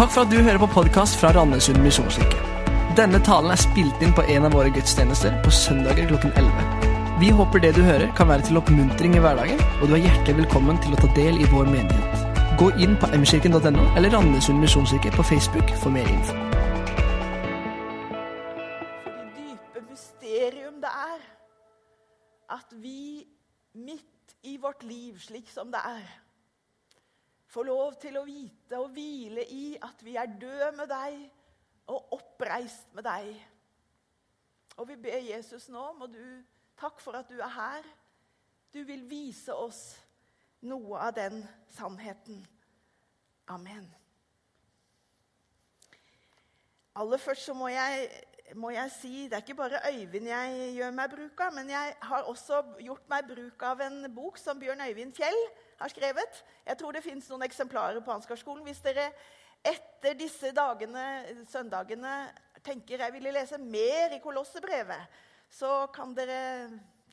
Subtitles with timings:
[0.00, 2.38] Takk for at du hører på podkast fra Randesund misjonskirke.
[2.96, 6.86] Denne talen er spilt inn på en av våre gudstjenester på søndager klokken 11.
[7.20, 10.38] Vi håper det du hører, kan være til oppmuntring i hverdagen, og du er hjertelig
[10.38, 12.24] velkommen til å ta del i vår menighet.
[12.62, 16.38] Gå inn på mkirken.no eller Randesund misjonskirke på Facebook for mer info.
[19.04, 21.28] Det dype mysterium det er
[22.56, 23.28] at vi
[23.76, 26.08] midt i vårt liv, slik som det er,
[27.50, 31.20] får lov til å vite og hvile i at vi er døde med deg
[31.90, 33.32] og oppreist med deg.
[34.78, 36.22] Og vi ber Jesus nå, må du
[36.80, 37.84] Takk for at du er her.
[38.72, 39.98] Du vil vise oss
[40.64, 41.42] noe av den
[41.76, 42.38] sannheten.
[43.52, 43.84] Amen.
[46.96, 48.08] Aller først så må jeg,
[48.58, 51.96] må jeg si Det er ikke bare Øyvind jeg gjør meg bruk av, men jeg
[52.02, 55.40] har også gjort meg bruk av en bok som Bjørn Øyvind Fjell
[55.80, 56.40] har skrevet.
[56.66, 58.64] Jeg tror det fins noen eksemplarer på Ansgarskolen.
[58.66, 59.10] Hvis dere
[59.64, 61.04] etter disse dagene,
[61.48, 62.14] søndagene
[62.64, 66.40] tenker jeg ville lese mer i Kolossebrevet, så kan dere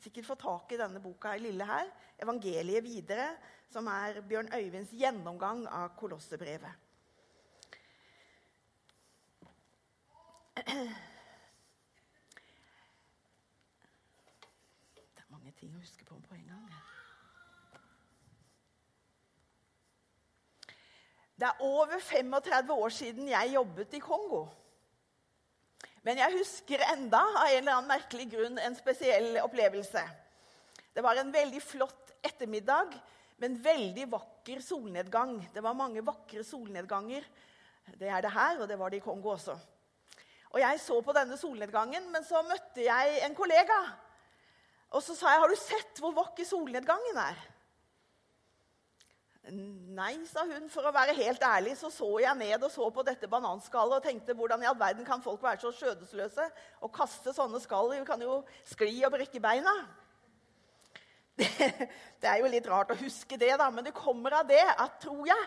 [0.02, 3.38] sikkert få tak i denne boka i lille her, 'Evangeliet videre',
[3.70, 6.72] som er Bjørn Øyvinds gjennomgang av Kolossebrevet.
[14.98, 16.70] Det er mange ting å huske på på en gang.
[21.38, 24.48] Det er over 35 år siden jeg jobbet i Kongo.
[26.06, 30.02] Men jeg husker enda av en eller annen merkelig grunn en spesiell opplevelse.
[30.96, 32.96] Det var en veldig flott ettermiddag
[33.38, 35.36] med en veldig vakker solnedgang.
[35.54, 37.28] Det var mange vakre solnedganger.
[38.00, 39.58] Det er det her, og det var det i Kongo også.
[40.56, 43.78] Og Jeg så på denne solnedgangen, men så møtte jeg en kollega.
[44.96, 47.46] Og så sa jeg, 'Har du sett hvor vakker solnedgangen er?'
[49.48, 50.66] Nei, sa hun.
[50.72, 54.04] For å være helt ærlig så så jeg ned og så på dette bananskallet og
[54.04, 56.50] tenkte hvordan i all verden kan folk være så skjødesløse
[56.84, 57.94] og kaste sånne skall?
[57.94, 59.74] Vi kan jo skli og brekke beina.
[61.38, 61.48] Det,
[62.18, 64.96] det, er jo litt rart å huske det, da, men det kommer av det at,
[65.04, 65.44] tror jeg,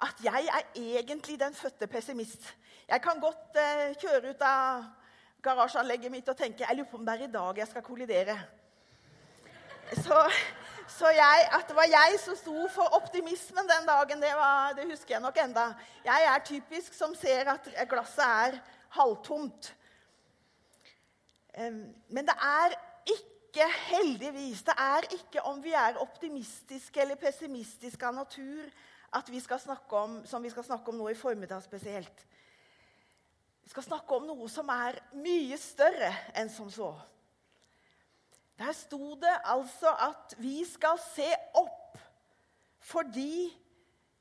[0.00, 2.46] at jeg er egentlig den fødte pessimist.
[2.88, 4.86] Jeg kan godt eh, kjøre ut av
[5.44, 8.38] garasjeanlegget mitt og tenke jeg lurer på om det er i dag jeg skal kollidere.
[9.94, 10.22] Så
[10.96, 14.86] så jeg, at det var jeg som sto for optimismen den dagen, det, var, det,
[14.90, 15.66] husker jeg nok enda.
[16.04, 18.58] Jeg er typisk som ser at glasset er
[18.96, 19.74] halvtomt.
[22.08, 22.76] Men det er
[23.12, 28.64] ikke, heldigvis, det er ikke om vi er optimistiske eller pessimistiske av natur
[29.16, 32.26] at vi skal snakke om, som vi skal snakke om nå i formiddag spesielt.
[33.64, 36.92] Vi skal snakke om noe som er mye større enn som så.
[38.56, 41.98] Der sto det altså at vi skal se opp
[42.86, 43.50] fordi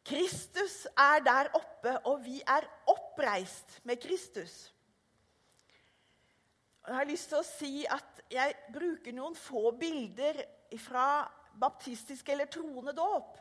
[0.06, 4.74] Kristus er der oppe, og vi er oppreist med Kristus.
[6.88, 10.44] Jeg har lyst til å si at jeg bruker noen få bilder
[10.82, 11.26] fra
[11.58, 13.40] baptistisk eller troende dåp.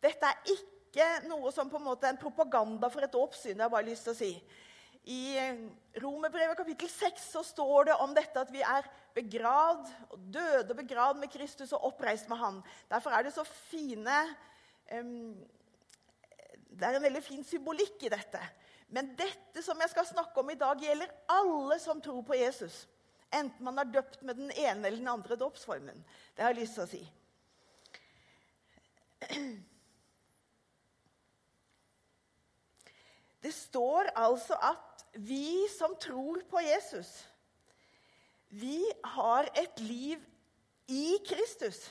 [0.00, 3.56] Dette er ikke noe som på en måte er en propaganda for et dåpssyn.
[3.56, 4.32] jeg har bare lyst til å si.
[5.06, 5.38] I
[6.02, 9.86] Romerbrevet kapittel 6 så står det om dette at vi er begravd,
[10.34, 12.58] døde og begravd med Kristus og oppreist med Han.
[12.90, 14.16] Derfor er det så fine
[14.90, 15.36] um,
[16.66, 18.42] Det er en veldig fin symbolikk i dette.
[18.90, 22.82] Men dette som jeg skal snakke om i dag, gjelder alle som tror på Jesus.
[23.30, 26.02] Enten man er døpt med den ene eller den andre dåpsformen.
[26.34, 27.02] Det har jeg lyst til å si.
[33.46, 37.10] Det står altså at vi som tror på Jesus,
[38.48, 40.22] vi har et liv
[40.88, 41.88] i Kristus.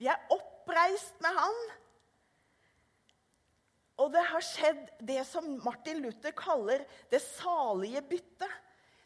[0.00, 1.60] Vi er oppreist med Han.
[4.00, 8.54] Og det har skjedd det som Martin Luther kaller det salige byttet.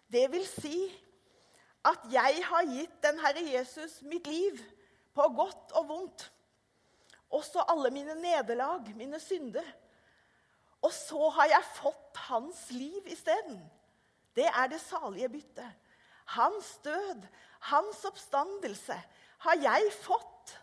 [0.06, 0.78] Det vil si
[1.84, 4.60] at jeg har gitt den Herre Jesus mitt liv,
[5.14, 6.22] på godt og vondt.
[7.34, 9.66] Også alle mine nederlag, mine synder.
[10.84, 13.58] Og så har jeg fått hans liv isteden.
[14.36, 15.80] Det er det salige byttet.
[16.34, 17.24] Hans død,
[17.70, 18.96] hans oppstandelse,
[19.44, 20.54] har jeg fått.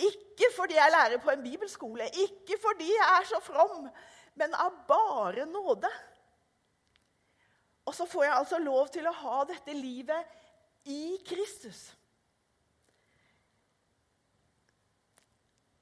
[0.00, 3.88] Ikke fordi jeg lærer på en bibelskole, ikke fordi jeg er så from,
[4.34, 5.90] men av bare nåde.
[7.84, 11.86] Og så får jeg altså lov til å ha dette livet i Kristus.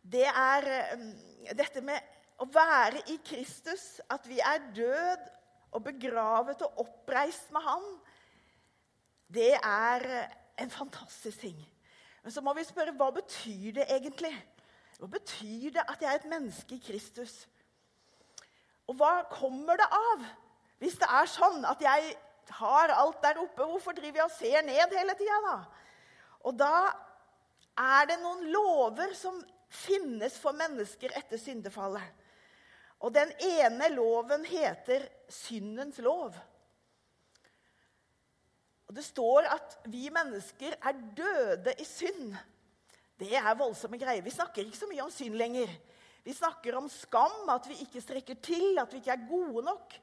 [0.02, 0.66] Det er
[0.98, 1.06] um,
[1.56, 2.10] dette med
[2.42, 5.28] å være i Kristus, at vi er død
[5.72, 7.84] og begravet og oppreist med Han,
[9.32, 10.06] det er
[10.60, 11.60] en fantastisk ting.
[12.22, 14.34] Men så må vi spørre hva betyr det egentlig?
[14.98, 17.46] Hva betyr det at jeg er et menneske i Kristus?
[18.90, 20.26] Og hva kommer det av?
[20.82, 22.12] Hvis det er sånn at jeg
[22.58, 25.56] har alt der oppe, hvorfor driver jeg og ser ned hele tida, da?
[26.42, 26.74] Og da
[27.78, 29.38] er det noen lover som
[29.72, 32.04] finnes for mennesker etter syndefallet.
[33.02, 36.36] Og den ene loven heter syndens lov.
[38.86, 42.34] Og Det står at vi mennesker er døde i synd.
[43.18, 44.22] Det er voldsomme greier.
[44.22, 45.70] Vi snakker ikke så mye om synd lenger.
[46.22, 49.96] Vi snakker om skam, at vi ikke strekker til, at vi ikke er gode nok.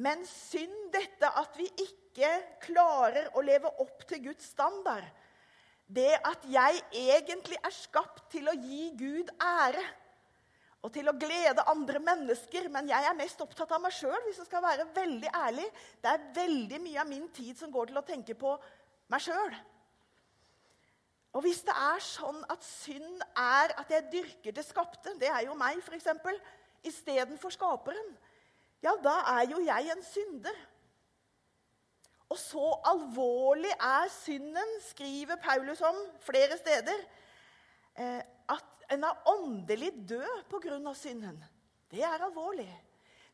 [0.00, 2.30] Men synd, dette at vi ikke
[2.64, 5.04] klarer å leve opp til Guds standard.
[5.84, 9.82] Det at jeg egentlig er skapt til å gi Gud ære
[10.82, 12.66] og til å glede andre mennesker.
[12.72, 15.68] Men jeg er mest opptatt av meg sjøl, hvis jeg skal være veldig ærlig.
[16.02, 18.56] Det er veldig mye av min tid som går til å tenke på
[19.12, 19.54] meg sjøl.
[21.32, 25.46] Og hvis det er sånn at synd er at jeg dyrker det skapte, det er
[25.46, 26.10] jo meg f.eks.,
[26.82, 28.10] istedenfor skaperen,
[28.82, 30.56] ja, da er jo jeg en synder.
[32.32, 37.04] Og så alvorlig er synden, skriver Paulus om flere steder,
[37.94, 38.22] eh,
[38.92, 40.94] en er åndelig død pga.
[40.94, 41.44] synden.
[41.90, 42.70] Det er alvorlig.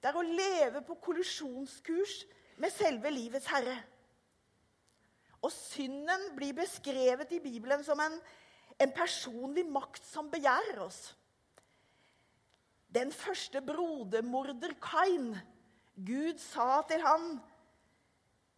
[0.00, 2.24] Det er å leve på kollisjonskurs
[2.58, 3.76] med selve livets herre.
[5.42, 8.18] Og synden blir beskrevet i Bibelen som en,
[8.78, 11.14] en personlig makt som begjærer oss.
[12.88, 15.36] Den første brodermorder Kain
[15.98, 17.40] Gud sa til han,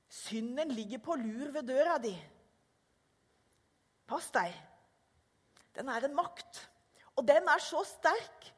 [0.08, 2.28] 'Synden ligger på lur ved døra di.'
[4.06, 4.54] Pass deg.
[5.74, 6.69] Den er en makt.
[7.20, 8.48] Og den er så sterk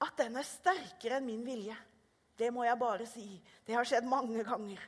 [0.00, 1.74] at den er sterkere enn min vilje.
[2.38, 3.26] Det må jeg bare si.
[3.66, 4.80] Det har skjedd mange ganger.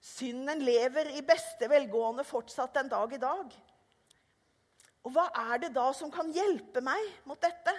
[0.00, 3.52] Synden lever i beste velgående fortsatt en dag i dag.
[5.06, 7.74] Og hva er det da som kan hjelpe meg mot dette?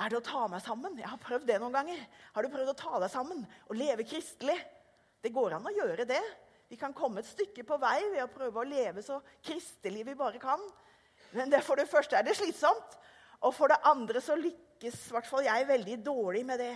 [0.00, 0.96] Er det å ta meg sammen?
[0.98, 2.00] Jeg har prøvd det noen ganger.
[2.32, 4.56] Har du prøvd å ta deg sammen og leve kristelig?
[5.22, 6.22] Det går an å gjøre det.
[6.70, 10.16] Vi kan komme et stykke på vei ved å prøve å leve så kristelig vi
[10.18, 10.62] bare kan.
[11.32, 12.98] Men det, for det første er det slitsomt,
[13.42, 16.74] og for det andre så lykkes i hvert fall jeg veldig dårlig med det.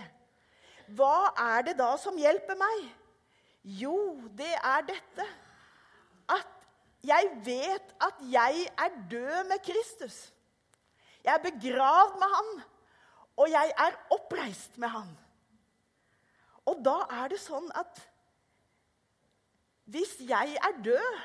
[0.97, 2.87] Hva er det da som hjelper meg?
[3.67, 3.97] Jo,
[4.37, 5.27] det er dette
[6.31, 6.67] at
[7.07, 10.17] jeg vet at jeg er død med Kristus.
[11.23, 12.51] Jeg er begravd med han,
[13.37, 15.09] og jeg er oppreist med han.
[16.67, 17.99] Og da er det sånn at
[19.87, 21.19] hvis jeg er død,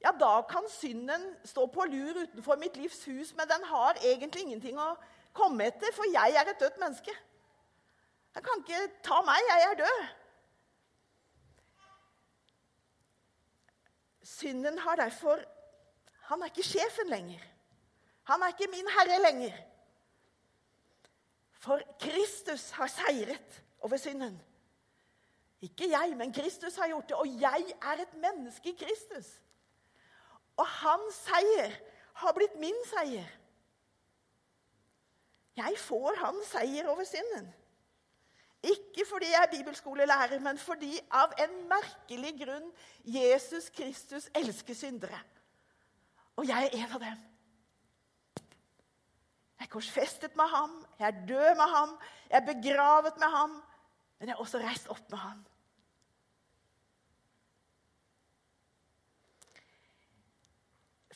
[0.00, 4.46] ja, da kan synden stå på lur utenfor mitt livs hus, men den har egentlig
[4.46, 4.94] ingenting å
[5.36, 7.12] komme etter, for jeg er et dødt menneske.
[8.34, 9.44] Den kan ikke ta meg.
[9.48, 10.02] Jeg er død.
[14.22, 15.42] Synden har derfor
[16.30, 17.42] Han er ikke sjefen lenger.
[18.30, 19.56] Han er ikke min herre lenger.
[21.58, 24.36] For Kristus har seiret over synden.
[25.60, 27.16] Ikke jeg, men Kristus har gjort det.
[27.16, 29.40] Og jeg er et menneske i Kristus.
[30.60, 31.76] Og hans seier
[32.20, 33.28] har blitt min seier.
[35.56, 37.48] Jeg får hans seier over synden.
[38.60, 42.66] Ikke fordi jeg er bibelskolelærer, men fordi av en merkelig grunn
[43.08, 45.20] Jesus Kristus elsker syndere.
[46.36, 47.22] Og jeg er en av dem.
[49.60, 51.96] Jeg er korsfestet med ham, jeg er død med ham,
[52.30, 53.56] jeg er begravet med ham,
[54.18, 55.42] men jeg er også reist opp med ham.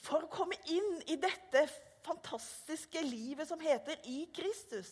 [0.04, 1.64] For å komme inn i dette
[2.04, 4.90] fantastiske livet som heter i Kristus,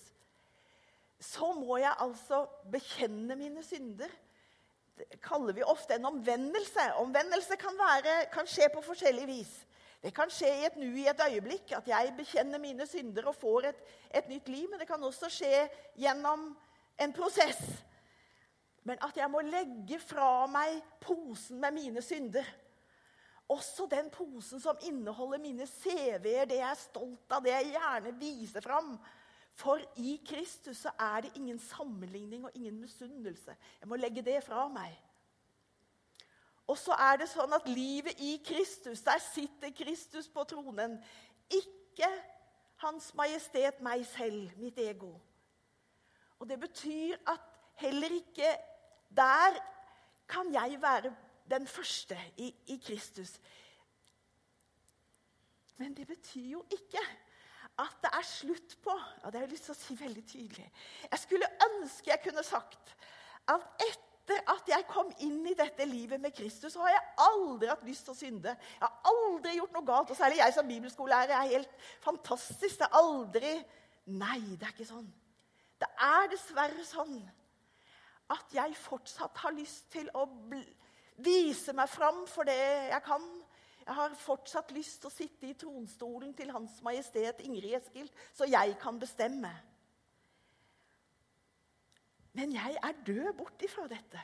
[1.23, 4.11] så må jeg altså bekjenne mine synder.
[4.97, 6.88] Det kaller vi ofte en omvendelse.
[7.02, 9.52] Omvendelse kan, være, kan skje på forskjellig vis.
[10.02, 13.38] Det kan skje i et nu, i et øyeblikk, at jeg bekjenner mine synder og
[13.38, 13.85] får et,
[14.19, 14.66] et nytt liv.
[14.71, 15.69] Men det kan også skje
[16.00, 16.49] gjennom
[16.99, 17.61] en prosess.
[18.83, 22.49] Men at jeg må legge fra meg posen med mine synder
[23.52, 28.14] også den posen som inneholder mine CV-er, det jeg er stolt av, det jeg gjerne
[28.21, 28.97] viser fram.
[29.59, 33.56] For i Kristus så er det ingen sammenligning og ingen misunnelse.
[33.80, 34.94] Jeg må legge det fra meg.
[36.66, 40.97] Og så er det sånn at livet i Kristus, der sitter Kristus på tronen.
[41.52, 42.09] Ikke
[42.82, 45.12] Hans Majestet meg selv, mitt ego.
[46.40, 47.44] Og det betyr at
[47.82, 48.49] heller ikke
[49.12, 49.59] der
[50.28, 51.12] kan jeg være
[51.50, 53.34] den første i, i Kristus.
[55.76, 57.02] Men det betyr jo ikke
[57.80, 60.66] at det er slutt på ja, Det har jeg lyst til å si veldig tydelig.
[61.11, 62.96] Jeg skulle ønske jeg kunne sagt
[63.50, 67.70] at etter at jeg kom inn i dette livet med Kristus, så har jeg aldri
[67.72, 68.52] hatt lyst til å synde.
[68.54, 70.12] Jeg har aldri gjort noe galt.
[70.12, 72.78] Og særlig jeg som bibelskolelærer er helt fantastisk.
[72.78, 73.54] Det er aldri
[74.12, 75.11] Nei, det er ikke sånn.
[75.78, 77.20] Det er dessverre sånn
[78.34, 80.25] at jeg fortsatt har lyst til å
[81.16, 82.59] vise meg fram for det
[82.92, 83.25] jeg kan.
[83.83, 88.47] Jeg har fortsatt lyst til å sitte i tronstolen til Hans Majestet Ingrid Eskil, så
[88.47, 89.50] jeg kan bestemme.
[92.33, 94.21] Men jeg er død bort ifra dette.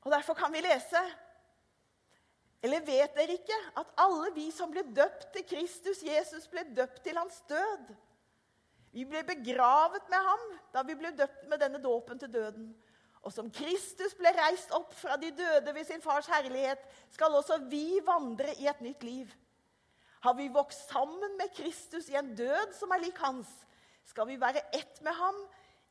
[0.00, 1.00] Og Derfor kan vi lese
[2.62, 7.02] Eller vet dere ikke at alle vi som ble døpt til Kristus Jesus, ble døpt
[7.04, 7.94] til hans død?
[8.92, 10.42] Vi ble begravet med ham
[10.74, 12.66] da vi ble døpt med denne dåpen til døden.
[13.20, 16.80] Og som Kristus ble reist opp fra de døde ved sin fars herlighet,
[17.12, 19.28] skal også vi vandre i et nytt liv.
[20.24, 23.48] Har vi vokst sammen med Kristus i en død som er lik hans,
[24.08, 25.36] skal vi være ett med ham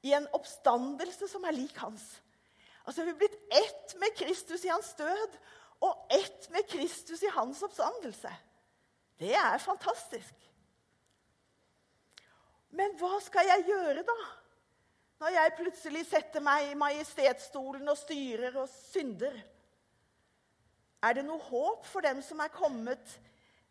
[0.05, 2.03] i en oppstandelse som er lik hans.
[2.86, 5.38] Altså, Vi er blitt ett med Kristus i hans død
[5.86, 8.31] og ett med Kristus i hans oppstandelse.
[9.19, 10.36] Det er fantastisk.
[12.69, 14.17] Men hva skal jeg gjøre, da?
[15.19, 19.35] Når jeg plutselig setter meg i majestetstolen og styrer og synder?
[21.03, 23.17] Er det noe håp for dem som er kommet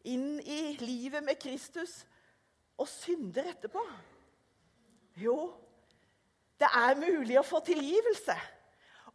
[0.09, 2.03] inn i livet med Kristus
[2.77, 3.81] og synder etterpå?
[5.19, 5.39] Jo,
[6.61, 8.37] det er mulig å få tilgivelse.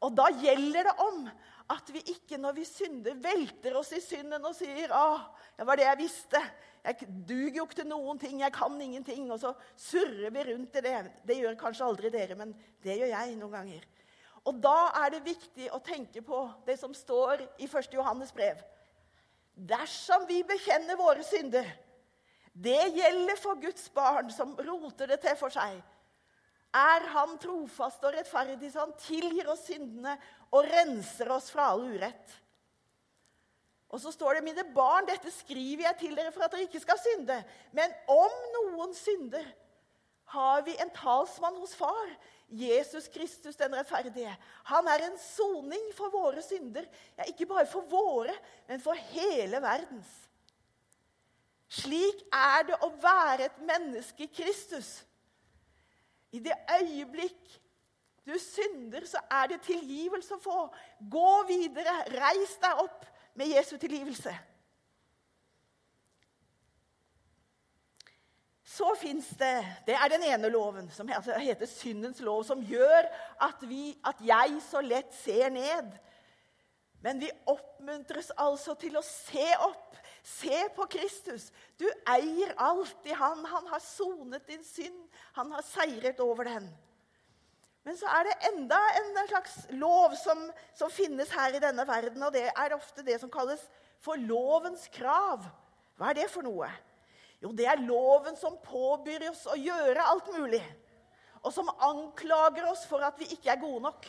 [0.04, 1.24] Og da gjelder det om
[1.72, 5.20] at vi ikke når vi synder, velter oss i synden og sier 'Å,
[5.58, 6.42] det var det jeg visste.
[6.84, 8.40] Jeg duger jo ikke til noen ting.
[8.42, 11.12] Jeg kan ingenting.' Og så surrer vi rundt i det.
[11.26, 12.54] Det gjør kanskje aldri dere, men
[12.84, 13.86] det gjør jeg noen ganger.
[14.46, 17.94] Og da er det viktig å tenke på det som står i 1.
[17.94, 18.60] Johannes brev.
[19.56, 21.68] Dersom vi bekjenner våre synder
[22.54, 25.82] Det gjelder for Guds barn som roter det til for seg
[26.74, 30.16] er han trofast og rettferdig, så han tilgir oss syndene
[30.54, 32.40] og renser oss fra all urett.
[33.94, 36.82] Og så står det, mine barn, dette skriver jeg til dere for at dere ikke
[36.82, 37.38] skal synde.
[37.78, 39.46] Men om noen synder,
[40.34, 42.10] har vi en talsmann hos far,
[42.50, 44.34] Jesus Kristus den rettferdige.
[44.70, 46.88] Han er en soning for våre synder.
[47.18, 48.34] Ja, ikke bare for våre,
[48.70, 50.10] men for hele verdens.
[51.74, 55.00] Slik er det å være et menneske i Kristus.
[56.34, 57.60] I det øyeblikk
[58.26, 60.62] du synder, så er det tilgivelse å få.
[61.12, 61.96] Gå videre.
[62.14, 64.32] Reis deg opp med Jesu tilgivelse.
[68.74, 69.52] Så fins det
[69.86, 73.06] Det er den ene loven, som heter syndens lov, som gjør
[73.42, 75.92] at, vi, at jeg så lett ser ned.
[77.04, 81.50] Men vi oppmuntres altså til å se opp Se på Kristus.
[81.78, 83.44] Du eier alt i han.
[83.46, 85.02] Han har sonet din synd.
[85.36, 86.70] Han har seiret over den.
[87.84, 92.24] Men så er det enda en slags lov som, som, finnes her i denne verden,
[92.24, 93.60] og det er ofte det som kalles
[94.00, 95.44] for lovens krav.
[96.00, 96.70] Hva er det for noe?
[97.44, 100.64] Jo, det er loven som påbyr oss å gjøre alt mulig.
[101.44, 104.08] Og som anklager oss for at vi ikke er gode nok.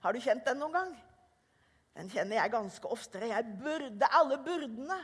[0.00, 0.92] Har du kjent den noen gang?
[1.92, 3.28] Den kjenner jeg ganske oftere.
[3.34, 4.96] Jeg burde alle burdene.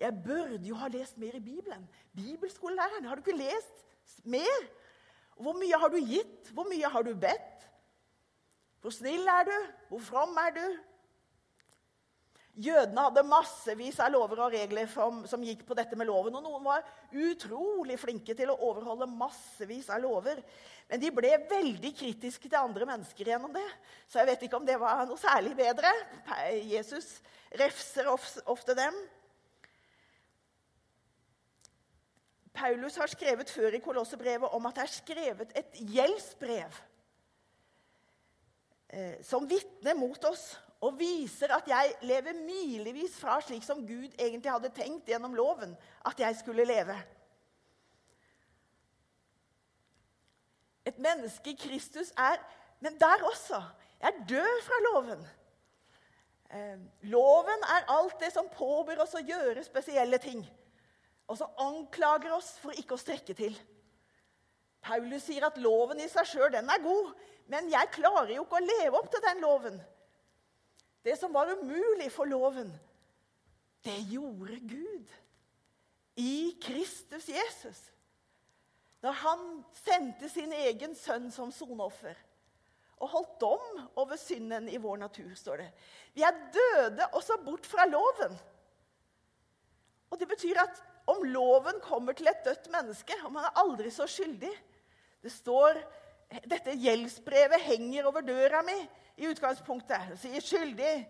[0.00, 1.88] Jeg burde jo ha lest mer i Bibelen.
[2.16, 4.62] Bibelskolelæreren, har du ikke lest mer?
[5.36, 6.52] Hvor mye har du gitt?
[6.52, 7.66] Hvor mye har du bedt?
[8.80, 9.56] Hvor snill er du?
[9.88, 10.64] Hvor from er du?
[12.60, 16.34] Jødene hadde massevis av lover og regler som, som, gikk på dette med loven.
[16.36, 20.42] Og noen var utrolig flinke til å overholde massevis av lover.
[20.90, 23.68] Men de ble veldig kritiske til andre mennesker gjennom det.
[24.08, 25.92] Så jeg vet ikke om det var noe særlig bedre.
[26.72, 27.18] Jesus
[27.60, 28.96] refser ofte dem.
[32.52, 36.80] Paulus har skrevet før i Kolossebrevet om at det er skrevet et gjeldsbrev
[38.90, 44.14] eh, som vitner mot oss og viser at jeg lever milevis fra slik som Gud
[44.18, 45.76] egentlig hadde tenkt gjennom loven
[46.08, 46.96] at jeg skulle leve.
[50.88, 52.40] Et menneske i Kristus er
[52.80, 53.58] Men der også.
[54.00, 55.26] Jeg død fra loven.
[56.50, 60.40] Eh, loven er alt det som påbyr oss å gjøre spesielle ting
[61.30, 63.54] og så anklager oss for ikke å strekke til.
[64.82, 67.12] Paulus sier at loven i seg sjøl er god,
[67.52, 69.76] men jeg klarer jo ikke å leve opp til den loven.
[71.06, 72.72] Det som var umulig for loven,
[73.86, 75.14] det gjorde Gud
[76.20, 77.78] i Kristus Jesus.
[79.00, 79.46] Når han
[79.80, 82.18] sendte sin egen sønn som soneoffer
[83.00, 85.70] og holdt dom over synden i vår natur, står det.
[86.12, 88.34] Vi er døde også bort fra loven.
[90.10, 93.90] Og Det betyr at om loven kommer til et dødt menneske, om han er aldri
[93.94, 94.52] så skyldig
[95.20, 95.80] Det står
[96.48, 98.76] dette gjeldsbrevet henger over døra mi
[99.18, 100.12] i utgangspunktet.
[100.12, 101.06] Det sier 'skyldig',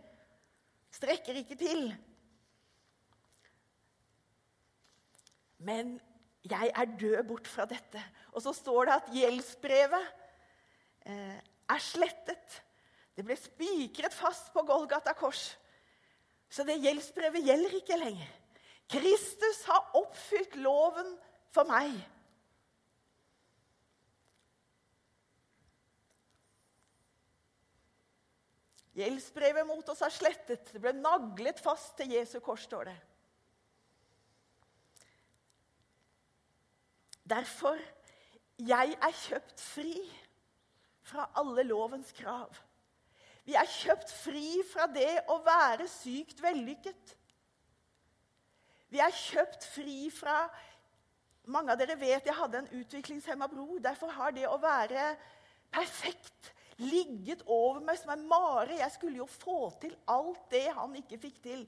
[0.91, 1.93] strekker ikke til.
[5.59, 6.01] Men
[6.43, 8.03] jeg er død bort fra dette.
[8.33, 10.07] Og så står det at gjeldsbrevet
[11.07, 12.63] eh, er slettet.
[13.17, 15.59] Det ble spikret fast på Golgata kors.
[16.51, 18.40] Så det gjeldsbrevet gjelder ikke lenger.
[18.91, 21.13] Kristus har oppfylt loven
[21.55, 21.95] for meg.
[28.99, 30.73] Gjeldsbrevet mot oss er slettet.
[30.75, 32.97] Det ble naglet fast til Jesu kors, står det.
[37.31, 37.79] Derfor
[38.61, 39.95] jeg er kjøpt fri
[41.07, 42.51] fra alle lovens krav.
[43.47, 47.15] Vi er kjøpt fri fra det å være sykt vellykket.
[48.91, 50.43] Vi er kjøpt fri fra
[51.51, 53.79] Mange av dere vet jeg hadde en utviklingshemma bror.
[53.83, 55.15] Derfor har det å være
[55.73, 58.77] perfekt ligget over meg som en mare.
[58.79, 61.65] Jeg skulle jo få til alt det han ikke fikk til.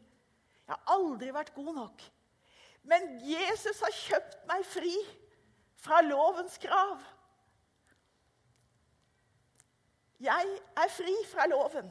[0.68, 2.04] Jeg har aldri vært god nok.
[2.86, 4.94] Men Jesus har kjøpt meg fri
[5.82, 7.02] fra lovens krav.
[10.22, 11.90] Jeg er fri fra loven.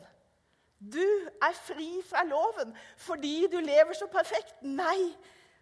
[0.82, 4.64] Du er fri fra loven fordi du lever så perfekt.
[4.66, 5.14] Nei,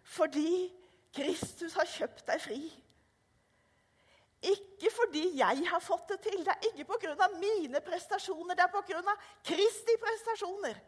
[0.02, 0.70] fordi
[1.14, 2.60] Kristus har kjøpt deg fri.
[4.40, 6.40] Ikke fordi jeg har fått det til.
[6.44, 7.28] Det er ikke pga.
[7.36, 8.56] mine prestasjoner.
[8.56, 9.16] Det er pga.
[9.44, 10.80] Kristi prestasjoner.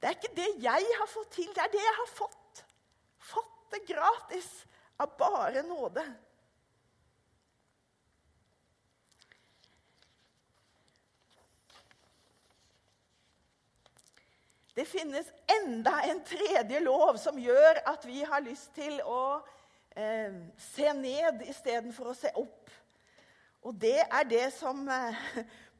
[0.00, 2.64] Det er ikke det jeg har fått til, det er det jeg har fått.
[3.22, 4.48] Fått det gratis
[4.98, 6.02] av bare nåde.
[14.74, 15.26] Det finnes
[15.60, 19.42] enda en tredje lov som gjør at vi har lyst til å
[19.92, 22.72] eh, se ned istedenfor å se opp.
[23.68, 25.20] Og det er det som eh,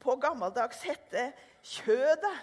[0.03, 1.33] på gammeldags heter
[1.65, 2.35] kjødet.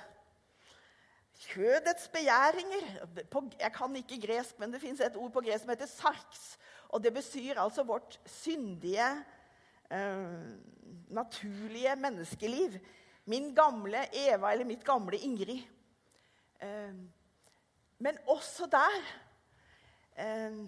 [1.39, 2.89] Kjødets begjæringer.
[3.31, 6.45] På, jeg kan ikke gresk, men det fins et ord på gresk som heter sarks.
[6.89, 9.07] Og det besyr altså vårt syndige,
[9.93, 10.49] eh,
[11.13, 12.81] naturlige menneskeliv.
[13.29, 15.61] Min gamle Eva eller mitt gamle Ingrid.
[16.61, 16.93] Eh,
[17.99, 18.99] men også der
[20.17, 20.59] eh,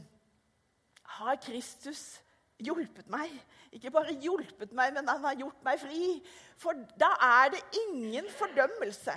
[1.04, 2.22] har Kristus
[2.60, 3.34] hjulpet meg.
[3.72, 6.22] Ikke bare hjulpet meg, men han har gjort meg fri.
[6.60, 9.16] For da er det ingen fordømmelse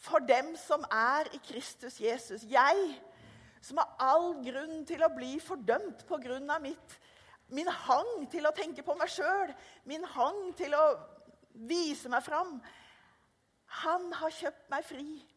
[0.00, 2.46] for dem som er i Kristus Jesus.
[2.48, 3.00] Jeg
[3.60, 6.60] som har all grunn til å bli fordømt pga.
[7.50, 9.52] min hang til å tenke på meg sjøl,
[9.84, 10.84] min hang til å
[11.52, 12.62] vise meg fram.
[13.66, 15.29] Han har kjøpt meg fri.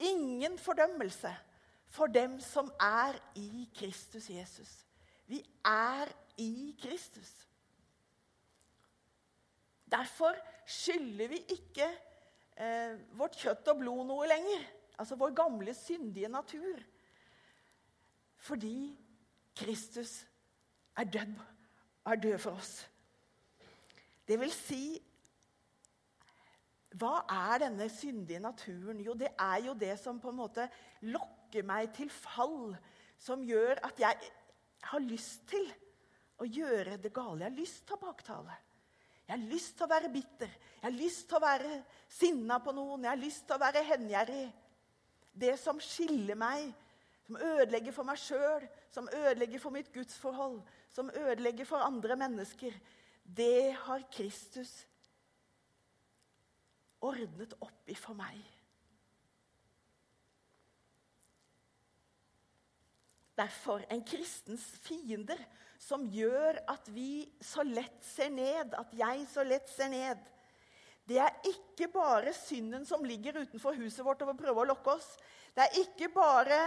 [0.00, 1.32] Ingen fordømmelse
[1.90, 4.86] for dem som er i Kristus Jesus.
[5.26, 6.08] Vi er
[6.38, 7.30] i Kristus.
[9.90, 10.34] Derfor
[10.66, 11.86] skylder vi ikke
[12.56, 14.64] eh, vårt kjøtt og blod noe lenger.
[15.00, 16.80] Altså vår gamle, syndige natur.
[18.36, 18.98] Fordi
[19.56, 20.26] Kristus
[20.96, 21.34] er død,
[22.06, 22.90] er død for oss.
[24.28, 25.02] Det vil si
[26.98, 28.98] Hva er denne syndige naturen?
[29.04, 30.66] Jo, det er jo det som på en måte
[31.06, 32.74] lokker meg til fall.
[33.20, 34.30] Som gjør at jeg
[34.90, 35.68] har lyst til
[36.40, 37.44] å gjøre det gale.
[37.44, 38.56] Jeg har lyst til å baktale.
[39.28, 40.50] Jeg har lyst til å være bitter.
[40.80, 41.74] Jeg har lyst til å være
[42.10, 43.04] sinna på noen.
[43.06, 44.46] Jeg har lyst til å være hengjerrig.
[45.30, 46.72] Det som skiller meg,
[47.28, 50.58] som ødelegger for meg sjøl, som ødelegger for mitt gudsforhold,
[50.90, 52.74] som ødelegger for andre mennesker,
[53.22, 54.72] det har Kristus
[57.00, 58.40] ordnet opp i for meg.
[63.40, 65.40] derfor en kristens fiender
[65.80, 70.20] som gjør at vi så lett ser ned, at jeg så lett ser ned.
[71.08, 74.94] Det er ikke bare synden som ligger utenfor huset vårt og vil prøve å lokke
[74.98, 75.08] oss.
[75.56, 76.60] Det er ikke bare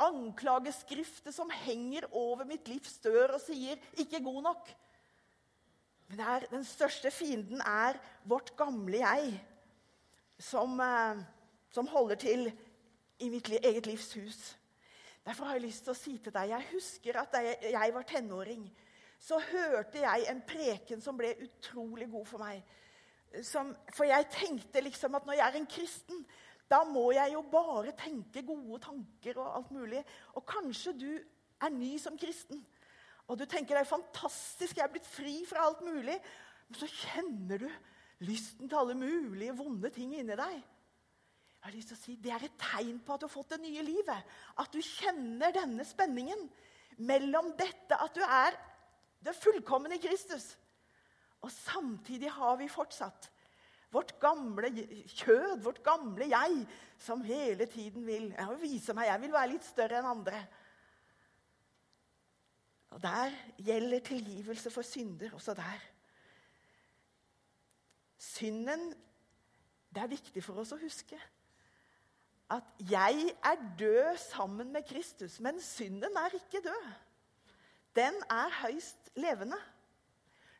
[0.00, 4.70] anklageskriftet som henger over mitt livs dør og sier 'ikke god nok'.
[6.10, 9.34] Men er, den største fienden er vårt gamle jeg,
[10.38, 11.20] som, eh,
[11.70, 12.48] som holder til
[13.20, 14.40] i mitt eget livs hus.
[15.24, 18.08] Derfor har jeg lyst til å si til deg Jeg husker at da jeg var
[18.08, 18.64] tenåring,
[19.20, 22.62] så hørte jeg en preken som ble utrolig god for meg.
[23.46, 26.24] Som, for jeg tenkte liksom at når jeg er en kristen,
[26.70, 30.02] da må jeg jo bare tenke gode tanker og alt mulig.
[30.34, 31.10] Og kanskje du
[31.60, 32.64] er ny som kristen,
[33.30, 36.16] og du tenker det er fantastisk, jeg er blitt fri fra alt mulig.
[36.66, 37.68] Men så kjenner du
[38.26, 40.56] lysten til alle mulige vonde ting inni deg.
[41.60, 43.52] Jeg har lyst til å si, Det er et tegn på at du har fått
[43.54, 44.32] det nye livet.
[44.58, 46.48] At du kjenner denne spenningen
[47.06, 48.56] mellom dette at du er
[49.24, 50.54] det fullkomne Kristus,
[51.44, 53.28] og samtidig har vi fortsatt
[53.92, 56.64] vårt gamle kjød, vårt gamle jeg,
[57.00, 60.42] som hele tiden vil jeg vil vise meg, jeg vil være litt større enn andre.
[62.90, 65.80] Og Der gjelder tilgivelse for synder også der.
[68.18, 68.94] Synden
[69.94, 71.18] Det er viktig for oss å huske
[72.50, 76.88] at jeg er død sammen med Kristus, men synden er ikke død.
[77.94, 79.58] Den er høyst levende.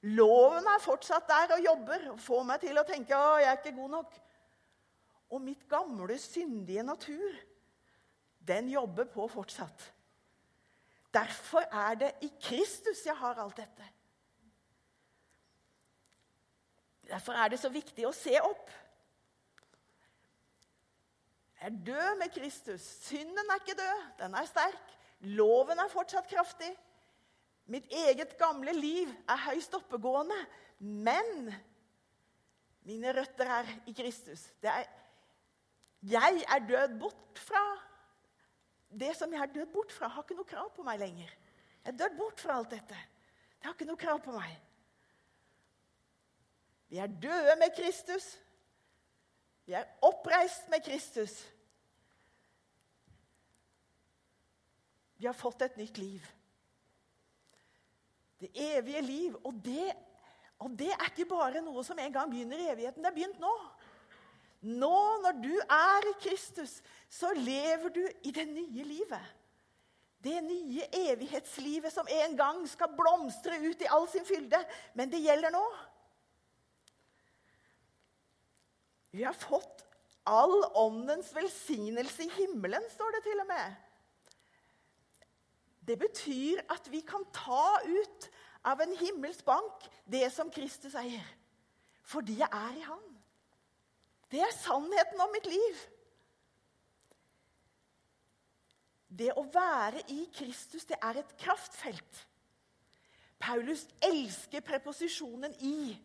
[0.03, 3.59] Loven er fortsatt der og jobber og får meg til å tenke å, jeg er
[3.59, 4.15] ikke god nok.
[5.31, 7.35] Og mitt gamle, syndige natur,
[8.49, 9.91] den jobber på fortsatt.
[11.15, 13.87] Derfor er det i Kristus jeg har alt dette.
[17.11, 18.71] Derfor er det så viktig å se opp.
[21.61, 22.85] Jeg er død med Kristus.
[23.05, 24.95] Synden er ikke død, den er sterk.
[25.37, 26.71] Loven er fortsatt kraftig.
[27.71, 30.39] Mitt eget gamle liv er høyst oppegående.
[30.79, 31.51] Men
[32.89, 34.47] mine røtter er i Kristus.
[34.63, 34.87] Er,
[36.01, 37.65] jeg er død bort fra
[38.91, 40.09] det som jeg har dødd bort fra.
[40.11, 41.31] Har ikke noe krav på meg lenger.
[41.85, 42.99] Jeg er dødd bort fra alt dette.
[43.59, 44.57] Det har ikke noe krav på meg.
[46.91, 48.33] Vi er døde med Kristus.
[49.69, 51.37] Vi er oppreist med Kristus.
[55.21, 56.25] Vi har fått et nytt liv.
[58.41, 59.37] Det evige liv.
[59.45, 59.93] Og det,
[60.59, 63.05] og det er ikke bare noe som en gang begynner i evigheten.
[63.05, 63.53] Det er begynt nå.
[64.61, 69.37] Nå, når du er i Kristus, så lever du i det nye livet.
[70.21, 74.61] Det nye evighetslivet som en gang skal blomstre ut i all sin fylde.
[74.95, 75.65] Men det gjelder nå.
[79.17, 79.87] Vi har fått
[80.29, 83.79] all åndens velsignelse i himmelen, står det til og med.
[85.89, 88.29] Det betyr at vi kan ta ut
[88.69, 91.25] av en himmelsk bank det som Kristus eier.
[92.05, 93.10] Fordi jeg er i Han.
[94.31, 95.81] Det er sannheten om mitt liv.
[99.11, 102.27] Det å være i Kristus, det er et kraftfelt.
[103.41, 105.99] Paulus elsker preposisjonen 'i'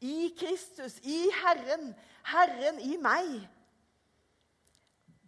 [0.00, 3.48] i Kristus, i Herren, Herren i meg.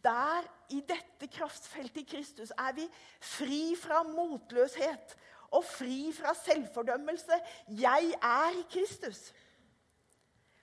[0.05, 2.87] Der, i dette kraftfeltet i Kristus, er vi
[3.21, 5.17] fri fra motløshet
[5.51, 7.41] og fri fra selvfordømmelse.
[7.69, 9.33] Jeg er i Kristus.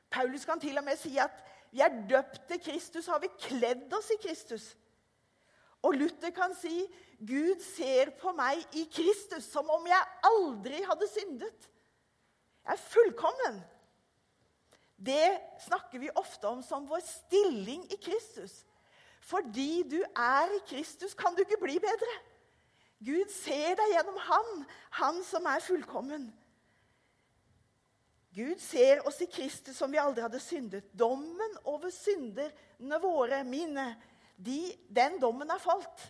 [0.09, 3.93] Paulus kan til og med si at vi er døpt til Kristus, har vi kledd
[3.93, 4.67] oss i Kristus.
[5.85, 6.81] Og Luther kan si
[7.17, 11.67] Gud ser på meg i Kristus som om jeg aldri hadde syndet.
[12.67, 13.59] Jeg er fullkommen
[14.97, 18.63] det snakker vi ofte om som vår stilling i Kristus.
[19.21, 22.15] Fordi du er i Kristus, kan du ikke bli bedre.
[23.05, 24.65] Gud ser deg gjennom Han,
[24.97, 26.31] Han som er fullkommen.
[28.37, 30.91] Gud ser oss i Kristus som vi aldri hadde syndet.
[30.93, 33.87] Dommen over synderne våre, mine,
[34.37, 34.59] de,
[34.93, 36.03] den dommen er falt.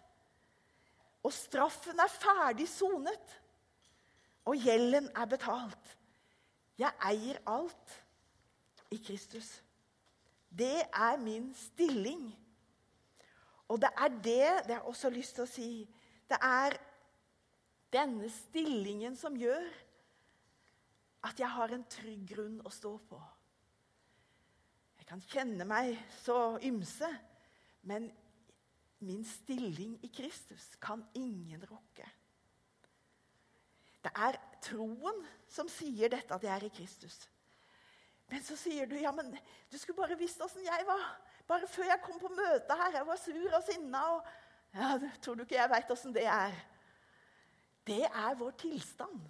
[1.24, 3.38] Og straffen er ferdig sonet.
[4.48, 5.96] Og gjelden er betalt.
[6.78, 7.96] Jeg eier alt
[8.92, 9.48] i Kristus.
[10.52, 12.28] Det er min stilling.
[13.72, 15.72] Og det er det det har også lyst til å si.
[16.28, 16.76] Det er
[17.96, 19.64] denne stillingen som gjør
[21.38, 23.18] at jeg har en trygg grunn å stå på.
[24.98, 27.10] Jeg kan kjenne meg så ymse,
[27.86, 28.10] men
[29.06, 32.08] min stilling i Kristus kan ingen rokke.
[34.02, 35.22] Det er troen
[35.52, 37.20] som sier dette, at jeg er i Kristus.
[38.32, 39.30] Men så sier du ja, men
[39.70, 41.06] du skulle bare visst åssen jeg var.
[41.48, 42.98] Bare før jeg kom på møtet her.
[42.98, 44.02] Jeg var sur og sinna.
[44.18, 44.32] Og,
[44.74, 46.58] ja, tror du ikke jeg veit åssen det er?
[47.88, 49.22] Det er vår tilstand.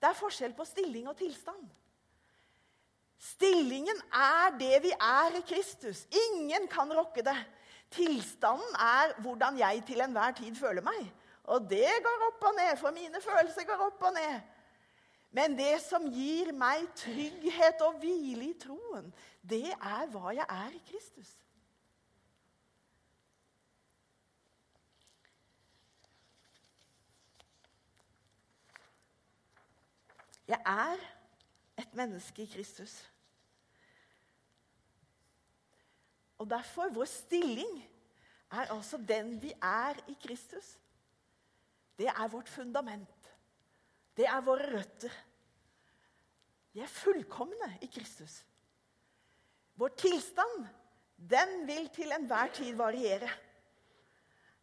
[0.00, 1.62] Det er forskjell på stilling og tilstand.
[3.18, 6.04] Stillingen er det vi er i Kristus.
[6.28, 7.36] Ingen kan rokke det.
[7.90, 11.06] Tilstanden er hvordan jeg til enhver tid føler meg.
[11.46, 14.40] Og det går opp og ned, for mine følelser går opp og ned.
[15.36, 19.10] Men det som gir meg trygghet og hvile i troen,
[19.42, 21.34] det er hva jeg er i Kristus.
[30.46, 31.02] Jeg er
[31.80, 32.94] et menneske i Kristus.
[36.38, 37.78] Og derfor vår stilling
[38.52, 40.76] er altså den vi er i Kristus.
[41.98, 43.30] Det er vårt fundament.
[44.16, 45.12] Det er våre røtter.
[46.72, 48.44] Vi er fullkomne i Kristus.
[49.76, 50.66] Vår tilstand,
[51.16, 53.28] den vil til enhver tid variere.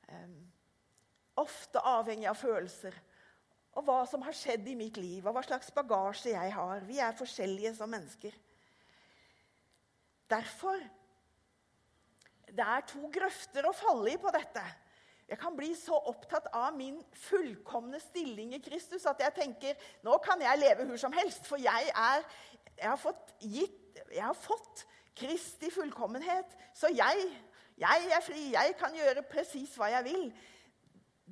[0.08, 0.40] Um,
[1.36, 2.98] ofte avhengig av følelser
[3.74, 6.84] og hva som har skjedd i mitt liv, og hva slags bagasje jeg har.
[6.86, 8.36] Vi er forskjellige som mennesker.
[10.30, 10.82] Derfor
[12.54, 14.62] Det er to grøfter å falle i på dette.
[15.26, 20.20] Jeg kan bli så opptatt av min fullkomne stilling i Kristus at jeg tenker nå
[20.22, 22.26] kan jeg leve hvor som helst, for jeg, er,
[22.78, 24.84] jeg, har, fått gitt, jeg har fått
[25.18, 26.54] Kristi fullkommenhet.
[26.78, 27.26] Så jeg,
[27.78, 28.44] jeg er fri.
[28.54, 30.28] Jeg kan gjøre presis hva jeg vil.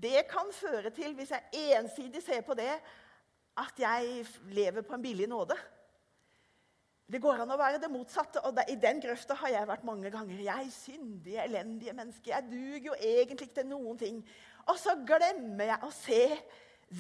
[0.02, 2.72] Det kan føre til, hvis jeg ensidig ser på det,
[3.58, 5.58] at jeg lever på en billig nåde.
[7.12, 10.10] Det går an å være det motsatte, og i den grøfta har jeg vært mange
[10.14, 10.40] ganger.
[10.40, 12.32] Jeg er syndige, elendige menneske.
[12.32, 14.22] Jeg duger jo egentlig ikke til noen ting.
[14.72, 16.22] Og så glemmer jeg å se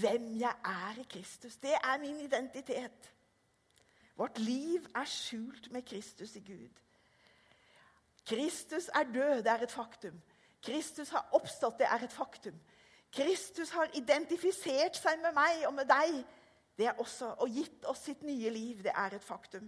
[0.01, 1.55] hvem jeg er i Kristus.
[1.63, 3.11] Det er min identitet.
[4.19, 6.83] Vårt liv er skjult med Kristus i Gud.
[8.27, 10.19] Kristus er død, det er et faktum.
[10.61, 12.59] Kristus har oppstått, det er et faktum.
[13.12, 16.21] Kristus har identifisert seg med meg og med deg.
[16.80, 18.84] Det er også, Og gitt oss sitt nye liv.
[18.84, 19.67] Det er et faktum.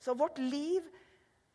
[0.00, 0.82] Så vårt liv,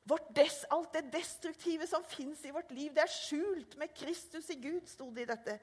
[0.06, 4.50] vårt des, alt det destruktive som fins i vårt liv, det er skjult med Kristus
[4.54, 5.60] i Gud, sto det i dette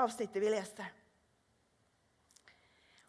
[0.00, 0.86] avsnittet vi leste.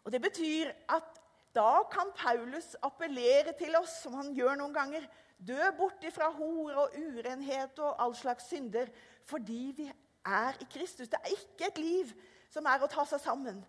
[0.04, 1.20] Og Det betyr at
[1.54, 5.06] da kan Paulus appellere til oss, som han gjør noen ganger.
[5.38, 8.90] Dø bort ifra hor og urenhet og all slags synder,
[9.24, 9.86] fordi vi
[10.26, 11.08] er i Kristus.
[11.08, 12.12] Det er ikke et liv
[12.50, 13.60] som er å ta seg sammen.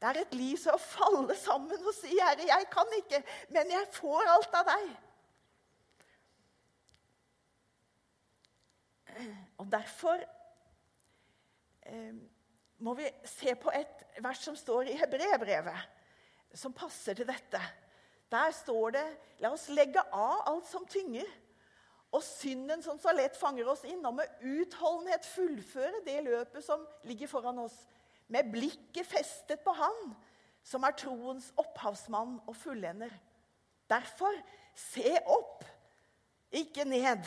[0.00, 3.70] Det er et liv som å falle sammen og si, 'Herre, jeg kan ikke, men
[3.70, 4.96] jeg får alt av deg'.
[9.58, 10.22] Og Derfor
[11.82, 12.14] eh,
[12.78, 15.88] må vi se på et vers som står i Hebreerbrevet,
[16.54, 17.60] som passer til dette.
[18.32, 21.28] Der står det 'La oss legge av alt som tynger',
[22.10, 26.82] og synden som så lett fanger oss inn, og med utholdenhet fullføre det løpet som
[27.06, 27.76] ligger foran oss
[28.30, 30.14] med blikket festet på Han,
[30.66, 33.12] som er troens opphavsmann og fullender.
[33.90, 34.34] Derfor,
[34.76, 35.64] se opp,
[36.50, 37.24] ikke ned.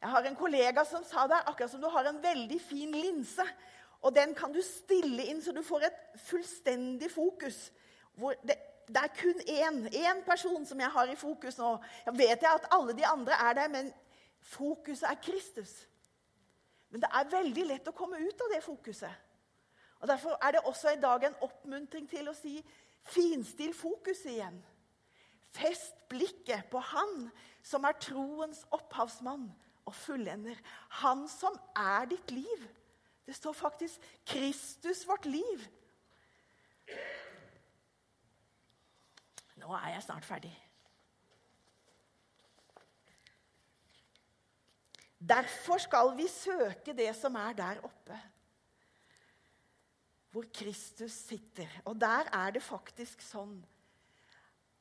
[0.00, 3.46] Jeg har en kollega som sa det akkurat som du har en veldig fin linse.
[4.04, 7.70] Og den kan du stille inn så du får et fullstendig fokus.
[8.18, 8.56] Hvor Det,
[8.88, 11.76] det, er kun én, én person som jeg har i fokus nå.
[12.06, 13.92] Jeg vet jeg at alle de andre er der, men
[14.40, 15.72] fokuset er Kristus.
[16.90, 19.22] Men det er veldig lett å komme ut av det fokuset.
[20.00, 22.58] Og Derfor er det også i dag en oppmuntring til å si
[23.08, 24.58] finstill fokuset igjen.
[25.54, 27.28] Fest blikket på Han
[27.64, 29.46] som er troens opphavsmann
[29.84, 30.58] og fullender.
[31.00, 32.66] Han som er ditt liv.
[33.24, 35.68] Det står faktisk 'Kristus vårt liv'.
[39.64, 40.52] Nå er jeg snart ferdig.
[45.24, 48.18] Derfor skal vi søke det som er der oppe
[50.34, 51.70] hvor Kristus sitter.
[51.86, 53.54] Og der er det faktisk sånn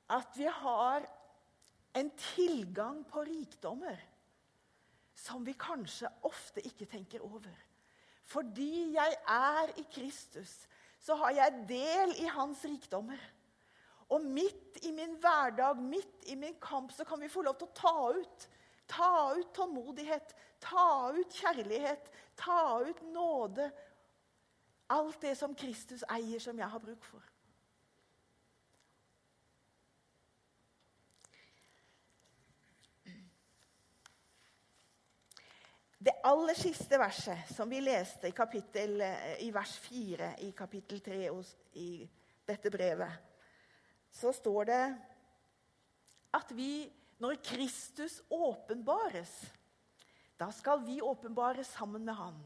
[0.09, 1.05] at vi har
[1.93, 3.99] en tilgang på rikdommer
[5.13, 7.53] som vi kanskje ofte ikke tenker over.
[8.25, 10.51] Fordi jeg er i Kristus,
[10.99, 13.21] så har jeg del i hans rikdommer.
[14.09, 17.69] Og midt i min hverdag, midt i min kamp, så kan vi få lov til
[17.69, 18.49] å ta ut.
[18.87, 23.71] Ta ut tålmodighet, ta ut kjærlighet, ta ut nåde
[24.93, 27.23] Alt det som Kristus eier, som jeg har bruk for.
[36.03, 38.99] Det aller siste verset som vi leste i, kapittel,
[39.39, 41.29] i vers 4 i kapittel 3
[41.79, 41.87] i
[42.43, 43.32] dette brevet,
[44.13, 44.83] så står det
[46.33, 46.85] at vi,
[47.21, 49.31] når Kristus åpenbares,
[50.39, 52.37] da skal vi åpenbares sammen med Han.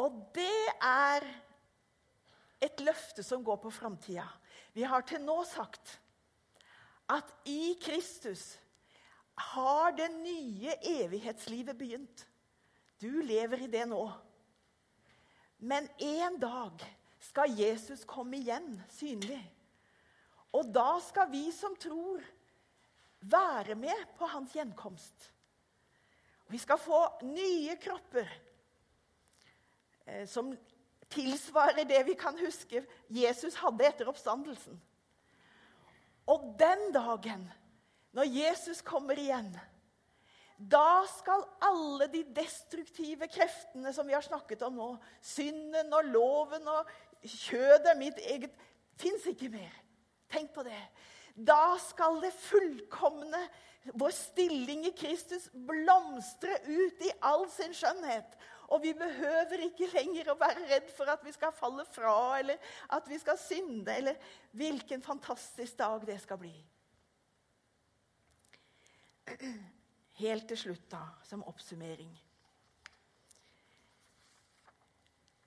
[0.00, 1.26] Og det er
[2.62, 4.26] et løfte som går på framtida.
[4.72, 5.98] Vi har til nå sagt
[7.10, 8.54] at i Kristus
[9.52, 12.26] har det nye evighetslivet begynt.
[13.02, 14.04] Du lever i det nå.
[15.58, 16.84] Men en dag
[17.22, 19.40] skal Jesus komme igjen synlig.
[20.52, 22.22] Og da skal vi som tror,
[23.22, 25.28] være med på hans gjenkomst.
[26.50, 28.28] Vi skal få nye kropper
[30.06, 30.56] Eh, som
[31.08, 34.78] tilsvarer det vi kan huske Jesus hadde etter oppstandelsen.
[36.30, 37.44] Og den dagen,
[38.14, 39.50] når Jesus kommer igjen,
[40.56, 46.68] da skal alle de destruktive kreftene som vi har snakket om nå, synden og loven
[46.70, 46.90] og
[47.22, 48.54] kjødet, mitt eget,
[48.98, 49.81] fins ikke mer.
[50.32, 50.80] Tenk på det.
[51.34, 53.40] Da skal det fullkomne,
[53.98, 58.36] vår stilling i Kristus, blomstre ut i all sin skjønnhet.
[58.72, 62.72] Og vi behøver ikke lenger å være redd for at vi skal falle fra, eller
[62.96, 64.20] at vi skal synde, eller
[64.56, 66.54] hvilken fantastisk dag det skal bli.
[70.22, 72.12] Helt til slutt, da, som oppsummering.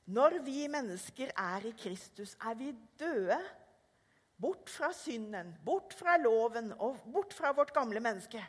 [0.05, 3.39] Når vi mennesker er i Kristus, er vi døde.
[4.41, 8.41] Bort fra synden, bort fra loven og bort fra vårt gamle menneske.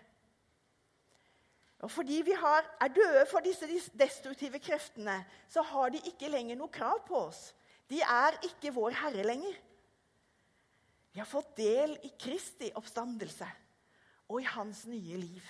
[1.85, 6.57] Og Fordi vi har, er døde for disse destruktive kreftene, så har de ikke lenger
[6.57, 7.53] noe krav på oss.
[7.87, 9.55] De er ikke vår herre lenger.
[11.13, 13.47] Vi har fått del i Kristi oppstandelse
[14.27, 15.45] og i hans nye liv.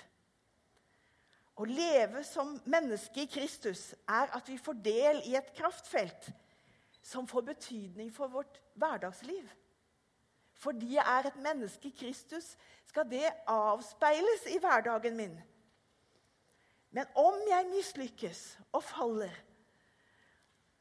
[1.57, 6.29] Å leve som menneske i Kristus er at vi får del i et kraftfelt
[7.01, 9.47] som får betydning for vårt hverdagsliv.
[10.57, 15.35] Fordi jeg er et menneske i Kristus, skal det avspeiles i hverdagen min.
[16.91, 19.33] Men om jeg mislykkes og faller,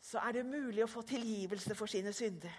[0.01, 2.55] så er det mulig å få tilgivelse for sine synder.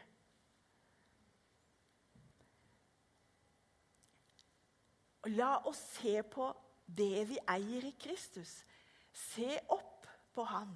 [5.24, 6.52] Og la oss se på
[6.88, 8.62] det vi eier i Kristus.
[9.12, 10.76] Se opp på Han.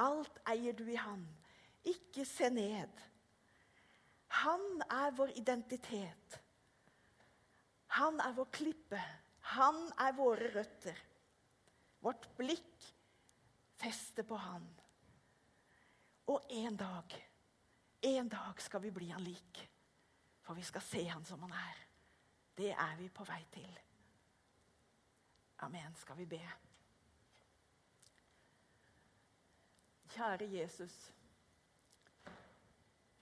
[0.00, 1.26] Alt eier du i Han.
[1.84, 3.02] Ikke se ned.
[4.28, 6.40] Han er vår identitet.
[7.86, 9.00] Han er vår klippe.
[9.56, 10.98] Han er våre røtter.
[12.00, 12.92] Vårt blikk
[13.76, 14.66] fester på Han.
[16.26, 17.16] Og en dag,
[18.00, 19.62] en dag skal vi bli Han lik.
[20.42, 21.82] For vi skal se Han som Han er.
[22.56, 23.78] Det er vi på vei til.
[25.58, 25.94] Amen.
[25.96, 26.42] Skal vi be.
[30.16, 30.94] Kjære Jesus.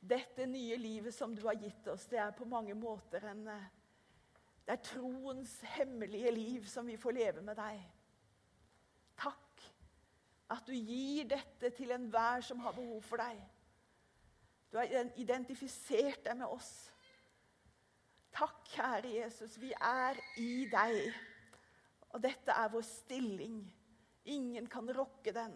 [0.05, 3.71] Dette nye livet som du har gitt oss, det er på mange måter en eh,
[4.65, 7.83] Det er troens hemmelige liv som vi får leve med deg.
[9.21, 9.65] Takk
[10.55, 13.41] at du gir dette til enhver som har behov for deg.
[14.73, 14.91] Du har
[15.21, 16.73] identifisert deg med oss.
[18.35, 19.59] Takk, kjære Jesus.
[19.63, 21.15] Vi er i deg.
[22.11, 23.61] Og dette er vår stilling.
[24.25, 25.55] Ingen kan rokke den.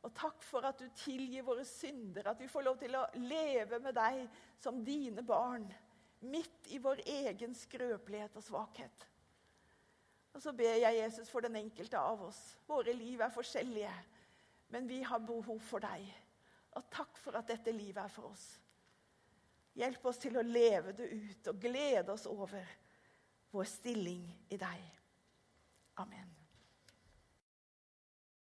[0.00, 3.80] Og takk for at du tilgir våre synder, at vi får lov til å leve
[3.84, 4.22] med deg
[4.60, 5.66] som dine barn.
[6.20, 9.06] Midt i vår egen skrøpelighet og svakhet.
[10.36, 12.38] Og så ber jeg Jesus for den enkelte av oss.
[12.68, 13.92] Våre liv er forskjellige,
[14.72, 16.06] men vi har behov for deg.
[16.78, 18.46] Og takk for at dette livet er for oss.
[19.76, 22.76] Hjelp oss til å leve det ut og glede oss over
[23.50, 24.84] vår stilling i deg.
[26.00, 26.39] Amen.